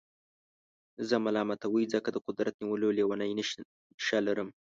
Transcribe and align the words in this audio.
زه 1.07 1.15
ملامتوئ 1.25 1.85
ځکه 1.93 2.09
د 2.11 2.17
قدرت 2.27 2.53
نیولو 2.61 2.95
لېونۍ 2.97 3.31
نېشه 3.37 4.19
لرم. 4.27 4.49